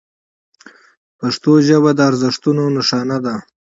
[1.19, 3.35] پښتو ژبه د ارزښتونو نښانه ده.